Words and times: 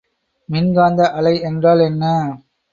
மின்காந்த 0.49 1.01
அலை 1.11 1.35
என்றால் 1.41 1.79
என்ன? 1.79 2.03